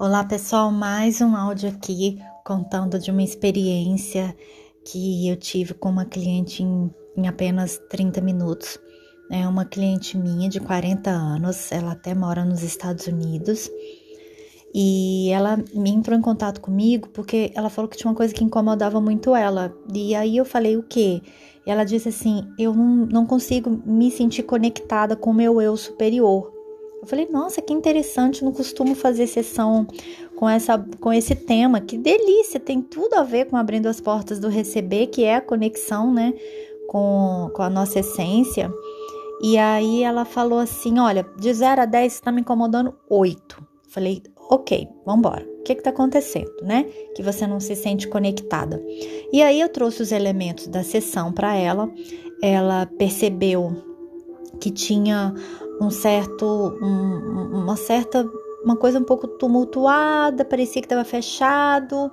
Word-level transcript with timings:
Olá 0.00 0.22
pessoal, 0.22 0.70
mais 0.70 1.20
um 1.20 1.34
áudio 1.34 1.70
aqui 1.70 2.22
contando 2.44 3.00
de 3.00 3.10
uma 3.10 3.20
experiência 3.20 4.32
que 4.84 5.28
eu 5.28 5.34
tive 5.34 5.74
com 5.74 5.88
uma 5.88 6.04
cliente 6.04 6.62
em, 6.62 6.88
em 7.16 7.26
apenas 7.26 7.80
30 7.90 8.20
minutos. 8.20 8.78
É 9.28 9.44
uma 9.48 9.64
cliente 9.64 10.16
minha 10.16 10.48
de 10.48 10.60
40 10.60 11.10
anos, 11.10 11.72
ela 11.72 11.90
até 11.90 12.14
mora 12.14 12.44
nos 12.44 12.62
Estados 12.62 13.08
Unidos 13.08 13.68
e 14.72 15.30
ela 15.32 15.56
me 15.74 15.90
entrou 15.90 16.16
em 16.16 16.22
contato 16.22 16.60
comigo 16.60 17.08
porque 17.08 17.50
ela 17.52 17.68
falou 17.68 17.90
que 17.90 17.96
tinha 17.96 18.08
uma 18.08 18.16
coisa 18.16 18.32
que 18.32 18.44
incomodava 18.44 19.00
muito 19.00 19.34
ela. 19.34 19.76
E 19.92 20.14
aí 20.14 20.36
eu 20.36 20.44
falei 20.44 20.76
o 20.76 20.82
quê? 20.84 21.20
Ela 21.66 21.82
disse 21.82 22.10
assim: 22.10 22.46
eu 22.56 22.72
não, 22.72 23.04
não 23.06 23.26
consigo 23.26 23.68
me 23.84 24.12
sentir 24.12 24.44
conectada 24.44 25.16
com 25.16 25.30
o 25.30 25.34
meu 25.34 25.60
eu 25.60 25.76
superior. 25.76 26.56
Eu 27.00 27.06
falei, 27.06 27.28
nossa, 27.30 27.62
que 27.62 27.72
interessante, 27.72 28.44
não 28.44 28.52
costumo 28.52 28.94
fazer 28.94 29.26
sessão 29.26 29.86
com, 30.36 30.48
essa, 30.48 30.78
com 31.00 31.12
esse 31.12 31.34
tema. 31.34 31.80
Que 31.80 31.96
delícia, 31.96 32.58
tem 32.58 32.82
tudo 32.82 33.14
a 33.14 33.22
ver 33.22 33.46
com 33.46 33.56
abrindo 33.56 33.86
as 33.86 34.00
portas 34.00 34.38
do 34.38 34.48
receber, 34.48 35.06
que 35.06 35.24
é 35.24 35.36
a 35.36 35.40
conexão, 35.40 36.12
né, 36.12 36.34
com, 36.88 37.50
com 37.54 37.62
a 37.62 37.70
nossa 37.70 38.00
essência. 38.00 38.72
E 39.40 39.56
aí 39.56 40.02
ela 40.02 40.24
falou 40.24 40.58
assim: 40.58 40.98
olha, 40.98 41.24
de 41.38 41.52
0 41.52 41.82
a 41.82 41.84
10 41.84 42.12
está 42.12 42.32
me 42.32 42.40
incomodando 42.40 42.94
8. 43.08 43.68
Falei, 43.88 44.22
ok, 44.50 44.88
vambora. 45.06 45.46
O 45.60 45.62
que 45.62 45.72
está 45.72 45.90
acontecendo, 45.90 46.50
né? 46.62 46.84
Que 47.14 47.22
você 47.22 47.46
não 47.46 47.60
se 47.60 47.74
sente 47.76 48.08
conectada. 48.08 48.82
E 49.32 49.42
aí 49.42 49.60
eu 49.60 49.68
trouxe 49.68 50.02
os 50.02 50.12
elementos 50.12 50.66
da 50.66 50.82
sessão 50.82 51.32
para 51.32 51.54
ela. 51.54 51.90
Ela 52.42 52.86
percebeu 52.86 53.76
que 54.60 54.70
tinha 54.70 55.34
um 55.80 55.90
certo, 55.90 56.44
um, 56.82 57.62
uma 57.62 57.76
certa, 57.76 58.28
uma 58.64 58.76
coisa 58.76 58.98
um 58.98 59.04
pouco 59.04 59.26
tumultuada, 59.26 60.44
parecia 60.44 60.82
que 60.82 60.86
estava 60.86 61.04
fechado, 61.04 62.10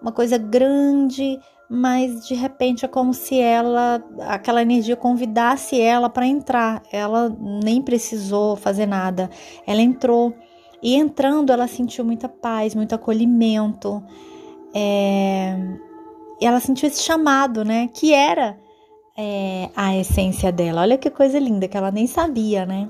uma 0.00 0.12
coisa 0.12 0.36
grande, 0.38 1.38
mas 1.68 2.26
de 2.26 2.34
repente 2.34 2.84
é 2.84 2.88
como 2.88 3.12
se 3.12 3.40
ela, 3.40 4.02
aquela 4.20 4.62
energia 4.62 4.96
convidasse 4.96 5.80
ela 5.80 6.08
para 6.08 6.26
entrar. 6.26 6.82
Ela 6.92 7.34
nem 7.64 7.82
precisou 7.82 8.56
fazer 8.56 8.86
nada, 8.86 9.30
ela 9.66 9.80
entrou 9.80 10.34
e 10.82 10.94
entrando 10.94 11.50
ela 11.52 11.66
sentiu 11.66 12.04
muita 12.04 12.28
paz, 12.28 12.74
muito 12.74 12.94
acolhimento. 12.94 14.02
É, 14.74 15.56
ela 16.40 16.60
sentiu 16.60 16.86
esse 16.86 17.02
chamado, 17.02 17.64
né? 17.64 17.88
Que 17.94 18.12
era 18.12 18.58
é, 19.16 19.70
a 19.74 19.96
essência 19.96 20.52
dela. 20.52 20.82
Olha 20.82 20.98
que 20.98 21.10
coisa 21.10 21.38
linda, 21.38 21.66
que 21.66 21.76
ela 21.76 21.90
nem 21.90 22.06
sabia, 22.06 22.66
né? 22.66 22.88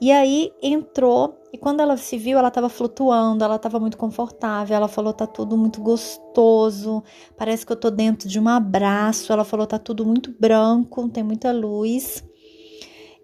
E 0.00 0.10
aí 0.10 0.52
entrou, 0.60 1.40
e 1.52 1.58
quando 1.58 1.80
ela 1.80 1.96
se 1.96 2.18
viu, 2.18 2.36
ela 2.36 2.48
estava 2.48 2.68
flutuando, 2.68 3.44
ela 3.44 3.56
estava 3.56 3.78
muito 3.78 3.96
confortável. 3.96 4.76
Ela 4.76 4.88
falou: 4.88 5.12
tá 5.12 5.26
tudo 5.26 5.56
muito 5.56 5.80
gostoso, 5.80 7.02
parece 7.36 7.64
que 7.64 7.72
eu 7.72 7.76
tô 7.76 7.90
dentro 7.90 8.28
de 8.28 8.38
um 8.40 8.48
abraço. 8.48 9.32
Ela 9.32 9.44
falou: 9.44 9.66
tá 9.66 9.78
tudo 9.78 10.04
muito 10.04 10.34
branco, 10.38 11.08
tem 11.08 11.22
muita 11.22 11.52
luz. 11.52 12.24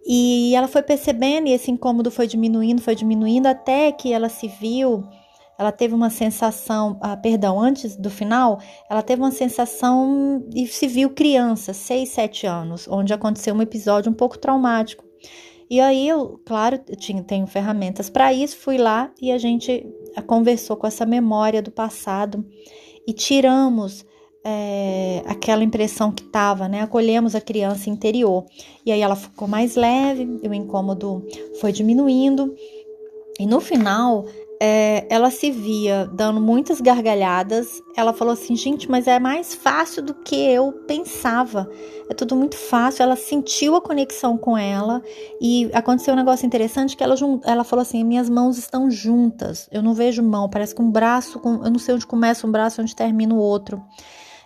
E 0.07 0.55
ela 0.55 0.69
foi 0.69 0.83
percebendo, 0.83 1.49
e 1.49 1.53
esse 1.53 1.71
incômodo 1.71 2.11
foi 2.11 2.27
diminuindo, 2.27 2.81
foi 2.81 2.95
diminuindo, 2.95 3.47
até 3.47 3.93
que 3.93 4.13
ela 4.13 4.29
se 4.29 4.49
viu 4.49 5.05
ela 5.59 5.73
teve 5.73 5.93
uma 5.93 6.09
sensação, 6.09 6.97
ah, 7.03 7.17
perdão, 7.17 7.61
antes 7.61 7.97
do 7.97 8.09
final, 8.09 8.61
ela 8.89 9.03
teve 9.03 9.21
uma 9.21 9.33
sensação 9.33 10.47
e 10.55 10.67
se 10.69 10.87
viu 10.87 11.11
criança, 11.11 11.73
6, 11.73 12.09
7 12.09 12.47
anos, 12.47 12.87
onde 12.89 13.13
aconteceu 13.13 13.55
um 13.55 13.61
episódio 13.61 14.11
um 14.11 14.15
pouco 14.15 14.39
traumático. 14.39 15.05
E 15.69 15.81
aí 15.81 16.09
eu, 16.09 16.41
claro, 16.47 16.79
tinha, 16.97 17.23
tenho 17.23 17.47
ferramentas 17.47 18.09
para 18.09 18.33
isso, 18.33 18.57
fui 18.57 18.79
lá 18.79 19.13
e 19.21 19.33
a 19.33 19.37
gente 19.37 19.85
ah, 20.15 20.23
conversou 20.23 20.77
com 20.77 20.87
essa 20.87 21.05
memória 21.05 21.61
do 21.61 21.73
passado 21.73 22.47
e 23.07 23.13
tiramos 23.13 24.07
é, 24.45 25.23
aquela 25.27 25.65
impressão 25.65 26.13
que 26.13 26.23
estava, 26.23 26.69
né? 26.69 26.83
Acolhemos 26.83 27.35
a 27.35 27.41
criança 27.41 27.91
interior. 27.91 28.47
E 28.87 28.93
aí 28.93 29.01
ela 29.01 29.17
ficou 29.17 29.49
mais 29.49 29.75
leve, 29.77 30.25
o 30.25 30.55
incômodo 30.55 31.27
foi 31.61 31.73
diminuindo. 31.73 32.55
E 33.39 33.47
no 33.47 33.61
final, 33.61 34.25
é, 34.61 35.07
ela 35.09 35.31
se 35.31 35.51
via 35.51 36.11
dando 36.13 36.41
muitas 36.41 36.81
gargalhadas. 36.81 37.83
Ela 37.97 38.13
falou 38.13 38.33
assim: 38.33 38.57
gente, 38.57 38.91
mas 38.91 39.07
é 39.07 39.19
mais 39.19 39.55
fácil 39.55 40.03
do 40.03 40.15
que 40.15 40.35
eu 40.35 40.73
pensava. 40.87 41.71
É 42.09 42.15
tudo 42.15 42.35
muito 42.35 42.57
fácil. 42.57 43.03
Ela 43.03 43.17
sentiu 43.17 43.77
a 43.77 43.81
conexão 43.81 44.37
com 44.37 44.59
ela 44.59 45.03
e 45.41 45.71
aconteceu 45.73 46.15
um 46.15 46.17
negócio 46.17 46.47
interessante 46.47 46.97
que 46.97 47.05
ela, 47.05 47.15
ela 47.45 47.65
falou 47.65 47.83
assim: 47.83 48.03
minhas 48.03 48.29
mãos 48.29 48.59
estão 48.59 48.91
juntas. 48.91 49.69
Eu 49.71 49.83
não 49.83 49.95
vejo 49.95 50.23
mão, 50.23 50.49
parece 50.49 50.75
que 50.75 50.83
um 50.83 50.91
braço, 50.91 51.39
com, 51.39 51.65
eu 51.65 51.71
não 51.71 51.79
sei 51.79 51.95
onde 51.95 52.07
começa 52.07 52.47
um 52.47 52.51
braço, 52.51 52.83
onde 52.83 52.97
termina 52.97 53.35
o 53.35 53.39
outro. 53.39 53.83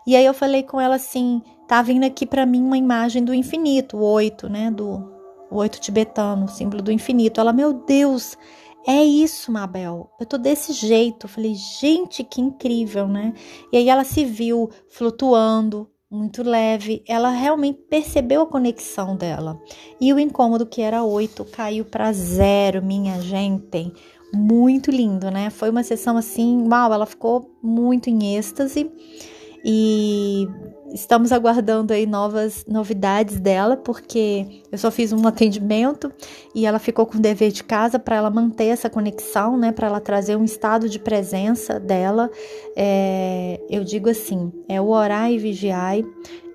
E 0.07 0.17
aí 0.17 0.25
eu 0.25 0.35
falei 0.35 0.63
com 0.63 0.81
ela 0.81 0.97
assim: 0.97 1.41
tá 1.67 1.81
vindo 1.81 2.05
aqui 2.05 2.27
para 2.27 2.45
mim 2.45 2.63
uma 2.63 2.77
imagem 2.77 3.25
do 3.25 3.33
infinito, 3.33 3.97
o 3.97 4.03
oito, 4.03 4.49
né? 4.49 4.71
Do 4.71 5.11
o 5.51 5.57
oito 5.57 5.81
tibetano, 5.81 6.49
símbolo 6.49 6.83
do 6.83 6.91
infinito. 6.91 7.39
Ela, 7.39 7.53
meu 7.53 7.75
Deus 7.75 8.39
é 8.87 9.05
isso, 9.05 9.53
Mabel. 9.53 10.11
Eu 10.19 10.27
tô 10.27 10.37
desse 10.37 10.73
jeito. 10.73 11.27
Eu 11.27 11.31
falei, 11.31 11.55
gente, 11.55 12.25
que 12.25 12.41
incrível, 12.41 13.07
né? 13.07 13.33
E 13.73 13.77
aí 13.77 13.89
ela 13.89 14.05
se 14.05 14.25
viu 14.25 14.71
flutuando, 14.89 15.89
muito 16.11 16.43
leve. 16.43 17.03
Ela 17.09 17.31
realmente 17.31 17.81
percebeu 17.89 18.43
a 18.43 18.47
conexão 18.47 19.17
dela. 19.17 19.61
E 20.01 20.13
o 20.13 20.19
incômodo 20.19 20.67
que 20.67 20.83
era 20.83 21.05
8 21.05 21.45
caiu 21.47 21.85
para 21.85 22.13
zero, 22.13 22.83
minha 22.83 23.21
gente. 23.21 23.93
Muito 24.35 24.91
lindo, 24.91 25.31
né? 25.31 25.51
Foi 25.51 25.71
uma 25.71 25.83
sessão 25.83 26.17
assim, 26.17 26.67
uau, 26.69 26.93
ela 26.93 27.07
ficou 27.07 27.51
muito 27.63 28.11
em 28.11 28.37
êxtase. 28.37 28.91
E 29.65 30.49
estamos 30.93 31.33
aguardando 31.33 31.93
aí 31.93 32.07
novas 32.07 32.65
novidades 32.67 33.39
dela, 33.39 33.77
porque 33.77 34.63
eu 34.71 34.79
só 34.79 34.91
fiz 34.91 35.13
um 35.13 35.27
atendimento 35.27 36.13
e 36.55 36.67
ela 36.67 36.79
ficou 36.79 37.07
com 37.07 37.19
dever 37.19 37.53
de 37.53 37.63
casa 37.65 37.99
para 37.99 38.17
ela 38.17 38.31
manter 38.31 38.67
essa 38.67 38.91
conexão, 38.91 39.57
né? 39.57 39.73
Para 39.73 39.87
ela 39.87 40.01
trazer 40.01 40.37
um 40.37 40.45
estado 40.45 40.89
de 40.89 40.99
presença 40.99 41.79
dela. 41.79 42.31
É, 42.77 43.61
eu 43.71 43.85
digo 43.85 44.09
assim: 44.09 44.53
é 44.69 44.81
o 44.81 44.89
orar 44.89 45.31
e 45.31 45.39
vigiar, 45.39 45.99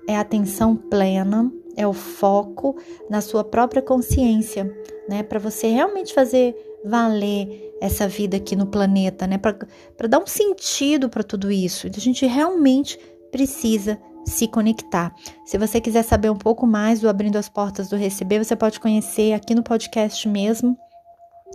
é 0.06 0.16
atenção 0.16 0.76
plena, 0.76 1.50
é 1.76 1.86
o 1.86 1.92
foco 1.92 2.76
na 3.08 3.20
sua 3.20 3.42
própria 3.42 3.80
consciência, 3.80 4.70
né? 5.08 5.22
Para 5.22 5.38
você 5.38 5.68
realmente 5.68 6.12
fazer 6.12 6.67
valer 6.84 7.74
essa 7.80 8.08
vida 8.08 8.36
aqui 8.36 8.56
no 8.56 8.66
planeta, 8.66 9.26
né? 9.26 9.38
Para 9.38 10.08
dar 10.08 10.18
um 10.18 10.26
sentido 10.26 11.08
para 11.08 11.22
tudo 11.22 11.50
isso. 11.50 11.86
A 11.86 12.00
gente 12.00 12.26
realmente 12.26 12.98
precisa 13.30 13.98
se 14.24 14.46
conectar. 14.46 15.14
Se 15.44 15.56
você 15.58 15.80
quiser 15.80 16.02
saber 16.02 16.30
um 16.30 16.36
pouco 16.36 16.66
mais 16.66 17.00
do 17.00 17.08
Abrindo 17.08 17.36
as 17.36 17.48
Portas 17.48 17.88
do 17.88 17.96
Receber, 17.96 18.44
você 18.44 18.54
pode 18.54 18.78
conhecer 18.78 19.32
aqui 19.32 19.54
no 19.54 19.62
podcast 19.62 20.28
mesmo 20.28 20.76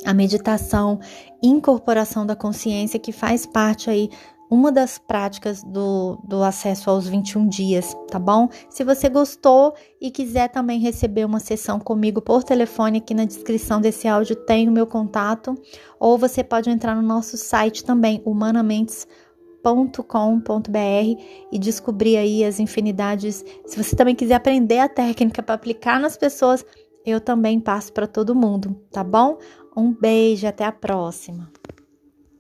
a 0.06 0.14
meditação 0.14 1.00
incorporação 1.42 2.26
da 2.26 2.36
consciência 2.36 3.00
que 3.00 3.12
faz 3.12 3.46
parte 3.46 3.90
aí 3.90 4.10
uma 4.54 4.72
das 4.72 5.00
práticas 5.00 5.64
do, 5.64 6.20
do 6.24 6.44
acesso 6.44 6.88
aos 6.92 7.08
21 7.08 7.48
dias, 7.48 7.98
tá 8.12 8.20
bom? 8.20 8.48
Se 8.70 8.84
você 8.84 9.10
gostou 9.10 9.74
e 10.00 10.12
quiser 10.12 10.48
também 10.48 10.80
receber 10.80 11.26
uma 11.26 11.40
sessão 11.40 11.80
comigo 11.80 12.22
por 12.22 12.44
telefone, 12.44 13.00
aqui 13.00 13.16
na 13.16 13.26
descrição 13.26 13.82
desse 13.82 14.08
áudio 14.08 14.36
tem 14.36 14.70
o 14.70 14.72
meu 14.72 14.86
contato, 14.86 15.60
ou 16.00 16.20
você 16.20 16.44
pode 16.44 16.70
entrar 16.70 16.96
no 16.96 17.02
nosso 17.02 17.36
site 17.36 17.84
também, 17.84 18.22
humanamentes.com 18.24 19.24
com.br 19.64 21.22
e 21.50 21.58
descobrir 21.58 22.18
aí 22.18 22.44
as 22.44 22.60
infinidades. 22.60 23.46
Se 23.66 23.82
você 23.82 23.96
também 23.96 24.14
quiser 24.14 24.36
aprender 24.36 24.80
a 24.80 24.90
técnica 24.90 25.42
para 25.42 25.56
aplicar 25.56 26.02
nas 26.02 26.18
pessoas, 26.18 26.66
eu 27.06 27.20
também 27.20 27.62
passo 27.62 27.92
para 27.92 28.06
todo 28.06 28.36
mundo, 28.36 28.76
tá 28.92 29.04
bom? 29.04 29.38
Um 29.76 29.94
beijo, 29.94 30.46
até 30.46 30.66
a 30.66 30.72
próxima. 30.72 31.50